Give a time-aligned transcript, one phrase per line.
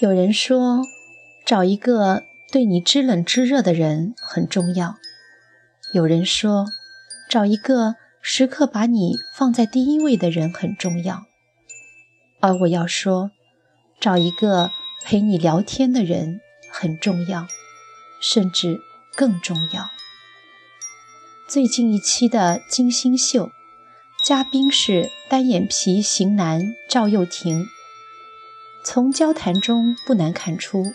[0.00, 0.82] 有人说，
[1.44, 2.22] 找一个
[2.52, 4.94] 对你知冷知热的人很重要；
[5.92, 6.66] 有人说，
[7.28, 11.24] 找一个时刻把你放在第一位的人很重要。
[12.38, 13.32] 而我要说，
[13.98, 14.70] 找一个
[15.04, 17.48] 陪你聊天的人很重要，
[18.22, 18.78] 甚至
[19.16, 19.90] 更重要。
[21.48, 23.46] 最近一期的《金星秀》，
[24.22, 27.66] 嘉宾是单眼皮型男赵又廷。
[28.84, 30.92] 从交谈中不难看出，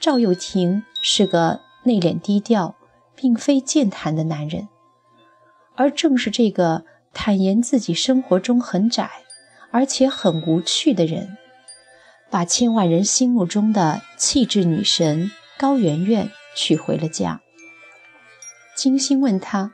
[0.00, 2.74] 赵又廷是个内敛低调，
[3.14, 4.68] 并非健谈的男人。
[5.74, 9.10] 而正是这个坦言自己生活中很窄，
[9.70, 11.36] 而且很无趣的人，
[12.30, 17.40] 把千万人心目中的气质女神高圆圆娶回了家。
[18.74, 19.72] 金星问他：“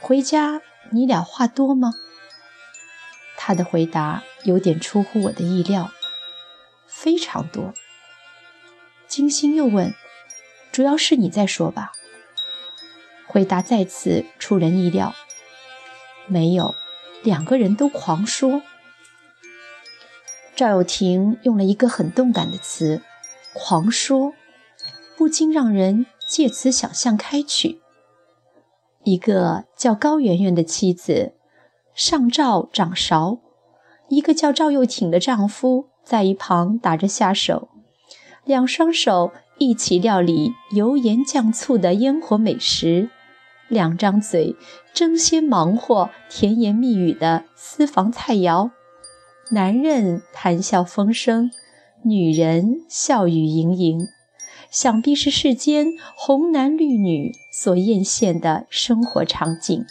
[0.00, 1.92] 回家你俩话多吗？”
[3.38, 5.90] 他的回答有点出乎我的意料。
[7.00, 7.72] 非常多。
[9.06, 9.94] 金星又问
[10.72, 11.92] ：“主要是你在说吧？”
[13.24, 15.14] 回答再次出人意料
[16.26, 16.74] ：“没有，
[17.22, 18.62] 两个人都狂说。”
[20.56, 23.00] 赵又廷用了一个很动感的词
[23.54, 24.34] “狂说”，
[25.16, 27.80] 不禁让人借此想象开去：
[29.04, 31.34] 一个叫高圆圆的妻子
[31.94, 33.38] 上灶掌勺，
[34.08, 35.90] 一个叫赵又廷的丈夫。
[36.08, 37.68] 在一旁打着下手，
[38.46, 43.10] 两双手一起料理油盐酱醋的烟火美食，
[43.68, 44.56] 两张嘴
[44.94, 48.70] 争先忙活甜言蜜语的私房菜肴。
[49.50, 51.50] 男人谈笑风生，
[52.02, 54.08] 女人笑语盈盈，
[54.70, 59.84] 想必是世间红男绿女所艳羡的生活场景。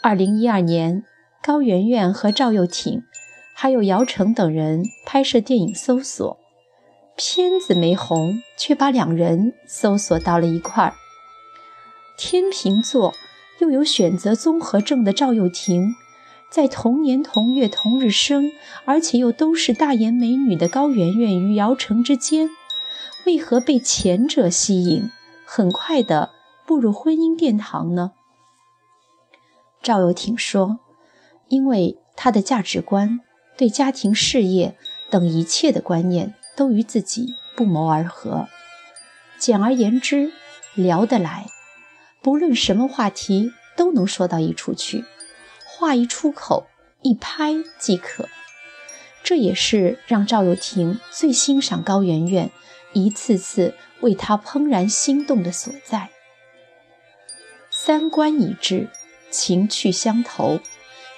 [0.00, 1.02] 二零一二年，
[1.42, 3.02] 高圆圆和赵又廷。
[3.60, 6.34] 还有姚晨等人拍摄电影《搜索》，
[7.16, 10.94] 片子没红，却把两人搜索到了一块儿。
[12.16, 13.12] 天秤座
[13.58, 15.96] 又有选择综合症的赵又廷，
[16.48, 18.52] 在同年同月同日生，
[18.84, 22.48] 而且又都是大眼美女的高圆圆与姚晨之间，
[23.26, 25.10] 为何被前者吸引，
[25.44, 26.30] 很快的
[26.64, 28.12] 步入婚姻殿堂呢？
[29.82, 30.78] 赵又廷说
[31.50, 33.18] ：“因为他的价值观。”
[33.58, 34.74] 对家庭、事业
[35.10, 38.48] 等一切的观念都与自己不谋而合。
[39.38, 40.32] 简而言之，
[40.74, 41.46] 聊得来，
[42.22, 45.04] 不论什么话题都能说到一处去，
[45.66, 46.68] 话一出口，
[47.02, 48.28] 一拍即可。
[49.24, 52.50] 这也是让赵又廷最欣赏高圆圆，
[52.92, 56.10] 一次次为她怦然心动的所在。
[57.70, 58.88] 三观一致，
[59.30, 60.60] 情趣相投，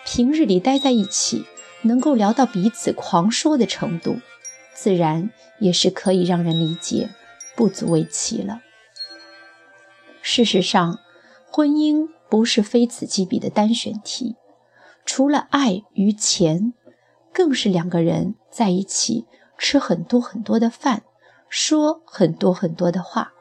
[0.05, 1.45] 平日里待在一起。
[1.83, 4.21] 能够聊到彼此狂说的程度，
[4.75, 7.11] 自然也是可以让人理解，
[7.57, 8.61] 不足为奇了。
[10.23, 10.99] 事实上，
[11.51, 14.37] 婚姻不是非此即彼的单选题，
[15.05, 16.75] 除了爱与钱，
[17.33, 19.27] 更是两个人在一起
[19.57, 21.03] 吃很多很多的饭，
[21.49, 23.33] 说很多很多的话。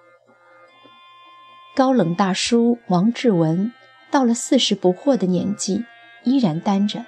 [1.76, 3.72] 高冷大叔王志文
[4.10, 5.84] 到了四十不惑的年纪，
[6.24, 7.06] 依然单着。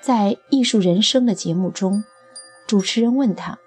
[0.00, 0.14] 在
[0.50, 2.04] 《艺术人生》的节目中，
[2.66, 3.58] 主持人问他：“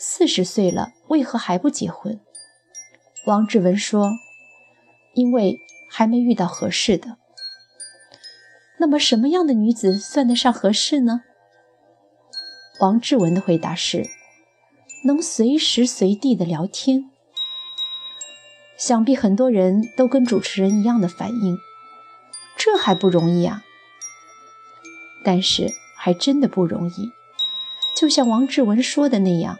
[0.00, 2.18] 四十岁了，为何还不结婚？”
[3.26, 4.10] 王志文说
[5.14, 5.58] ：“因为
[5.90, 7.18] 还没遇到合适的。”
[8.78, 11.22] 那么，什么样的女子算得上合适呢？
[12.80, 14.08] 王志文的回答是
[15.06, 17.10] ：“能随时随地的聊天。”
[18.76, 21.56] 想必很多人都跟主持人一样的反应，
[22.56, 23.62] 这还不容易啊！
[25.24, 27.10] 但是还真的不容易，
[27.96, 29.58] 就像王志文说的那样，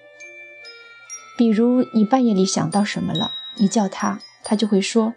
[1.39, 5.15] 比如你半夜里想到什么了，你叫他，他就会说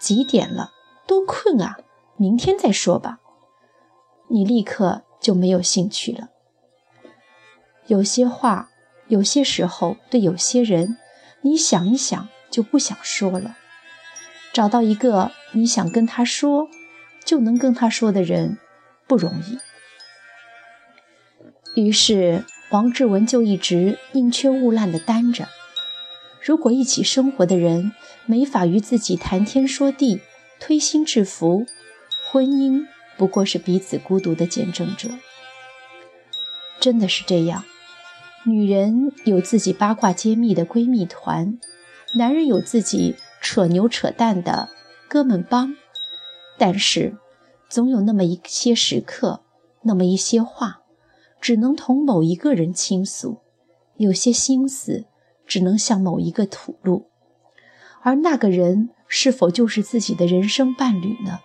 [0.00, 0.70] 几点了，
[1.06, 1.78] 多困啊，
[2.16, 3.18] 明天再说吧。
[4.28, 6.28] 你立刻就没有兴趣了。
[7.86, 8.68] 有些话，
[9.08, 10.98] 有些时候，对有些人，
[11.40, 13.56] 你想一想就不想说了。
[14.52, 16.68] 找到一个你想跟他说，
[17.24, 18.58] 就能跟他说的人。
[19.08, 19.58] 不容易，
[21.80, 25.48] 于是王志文就一直宁缺毋滥地单着。
[26.42, 27.92] 如果一起生活的人
[28.26, 30.20] 没法与自己谈天说地、
[30.60, 31.64] 推心置腹，
[32.30, 35.08] 婚姻不过是彼此孤独的见证者。
[36.78, 37.64] 真的是这样，
[38.44, 41.58] 女人有自己八卦揭秘的闺蜜团，
[42.14, 44.68] 男人有自己扯牛扯蛋的
[45.08, 45.74] 哥们帮，
[46.58, 47.16] 但是。
[47.68, 49.42] 总有那么一些时刻，
[49.82, 50.80] 那么一些话，
[51.40, 53.38] 只能同某一个人倾诉，
[53.96, 55.04] 有些心思
[55.46, 57.10] 只能向某一个吐露，
[58.02, 61.40] 而那个人是否就是自己的人生伴侣呢？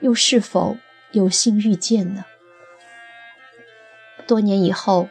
[0.00, 0.76] 又是否
[1.12, 2.24] 有幸遇见呢？
[4.26, 5.08] 多年以后，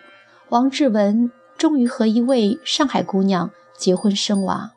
[0.50, 4.74] 王志文终于和一位上海姑娘结婚生娃。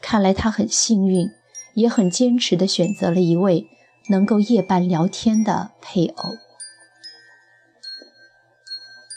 [0.00, 1.28] 看来他很幸运，
[1.74, 3.66] 也很坚持地选择了一位
[4.08, 6.36] 能够夜半聊天的配偶。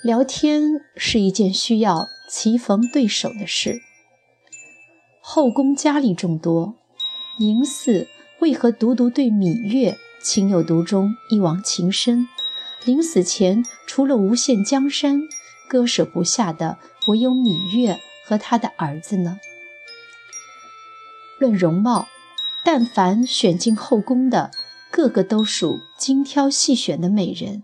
[0.01, 3.81] 聊天是一件需要棋逢对手的事。
[5.21, 6.75] 后宫佳丽众多，
[7.39, 8.07] 嬴驷
[8.39, 12.27] 为何独独对芈月情有独钟、一往情深？
[12.85, 15.21] 临死前，除了无限江山，
[15.67, 16.77] 割舍不下的
[17.07, 19.39] 唯有芈月和他的儿子呢？
[21.37, 22.07] 论容貌，
[22.63, 24.51] 但凡选进后宫的，
[24.91, 27.63] 个个都属精挑细选的美人。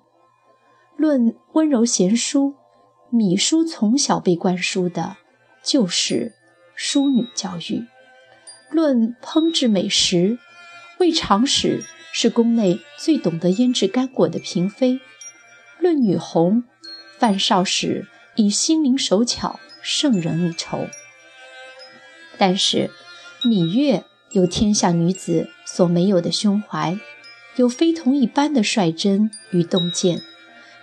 [0.97, 2.55] 论温柔贤淑，
[3.11, 5.17] 芈姝从小被灌输的
[5.63, 6.33] 就是
[6.75, 7.85] 淑女教育；
[8.71, 10.37] 论烹制美食，
[10.99, 11.83] 魏长史
[12.13, 14.99] 是宫内最懂得腌制干果的嫔妃；
[15.79, 16.63] 论女红，
[17.17, 20.87] 范少时以心灵手巧胜人一筹。
[22.37, 22.89] 但是
[23.43, 26.97] 芈月有天下女子所没有的胸怀，
[27.57, 30.21] 有非同一般的率真与洞见。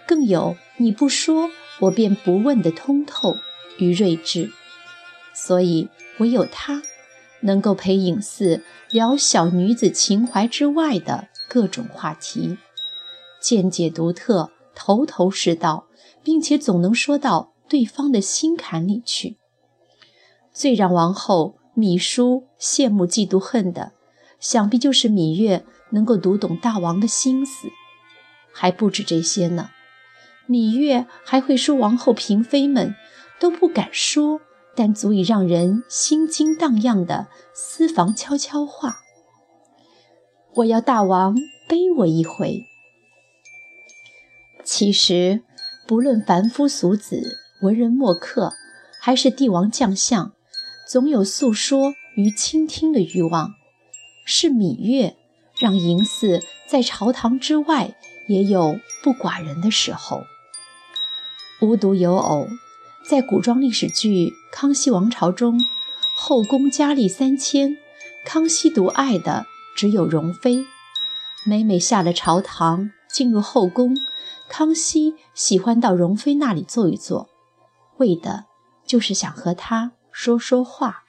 [0.06, 3.36] 更有你不说，我便不问的通透
[3.78, 4.50] 与睿智，
[5.32, 5.88] 所以
[6.18, 6.82] 唯有他
[7.40, 12.58] 能够陪影似聊小女子情怀之外的各种话题，
[13.40, 15.86] 见解独特，头头是道，
[16.22, 19.36] 并且总能说到对方的心坎里去。
[20.52, 23.92] 最让王后芈姝羡慕嫉妒恨的，
[24.38, 27.68] 想必就是芈月能够读懂大王的心思，
[28.52, 29.70] 还不止这些呢。
[30.48, 32.94] 芈月还会说王后嫔妃们
[33.38, 34.40] 都不敢说，
[34.74, 38.98] 但足以让人心惊荡漾的私房悄悄话。
[40.56, 41.36] 我要大王
[41.68, 42.64] 背我一回。
[44.64, 45.42] 其实，
[45.86, 48.52] 不论凡夫俗子、文人墨客，
[49.00, 50.32] 还是帝王将相，
[50.88, 53.54] 总有诉说与倾听的欲望。
[54.24, 55.16] 是芈月
[55.62, 57.94] 让嬴驷在朝堂之外
[58.26, 60.26] 也有不寡人的时候。
[61.60, 62.48] 无独有偶，
[63.08, 65.60] 在古装历史剧《康熙王朝》中，
[66.16, 67.76] 后宫佳丽三千，
[68.24, 70.66] 康熙独爱的只有容妃。
[71.46, 73.96] 每每下了朝堂，进入后宫，
[74.48, 77.28] 康熙喜欢到容妃那里坐一坐，
[77.98, 78.46] 为的
[78.84, 81.01] 就是想和她说说话。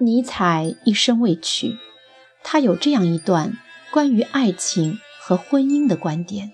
[0.00, 1.76] 尼采一生未娶，
[2.44, 3.58] 他有这样一段
[3.90, 6.52] 关于爱情和婚姻的观点。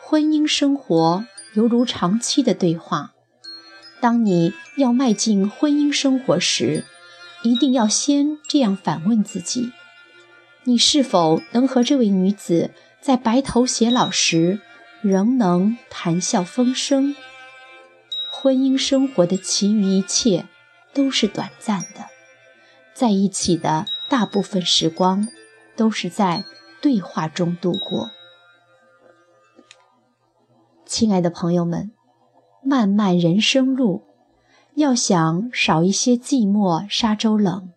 [0.00, 1.24] 婚姻生活
[1.54, 3.12] 犹如长期的对话。
[4.00, 6.84] 当你要迈进婚姻生活时，
[7.42, 9.72] 一定要先这样反问自己：
[10.64, 12.70] 你是否能和这位女子
[13.00, 14.60] 在白头偕老时
[15.00, 17.14] 仍能谈笑风生？
[18.32, 20.44] 婚姻生活的其余一切
[20.94, 22.06] 都是短暂的，
[22.94, 25.28] 在一起的大部分时光
[25.76, 26.44] 都是在
[26.80, 28.10] 对话中度过。
[30.86, 31.90] 亲爱的朋友们，
[32.62, 34.04] 漫漫人生路，
[34.74, 37.72] 要想少一些寂寞沙洲冷，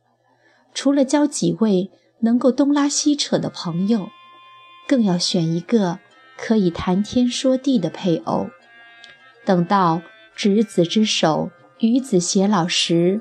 [0.74, 4.09] 除了交几位能够东拉西扯的朋友，
[4.88, 6.00] 更要选一个
[6.38, 8.47] 可以谈天说地的配偶。
[9.43, 10.01] 等到
[10.36, 13.19] 执子之手，与子偕老时，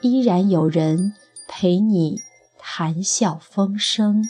[0.00, 1.14] 依然有人
[1.46, 2.20] 陪你
[2.58, 4.24] 谈笑风生。